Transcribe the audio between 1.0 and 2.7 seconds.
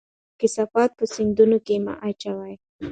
سیندونو کې مه اچوئ.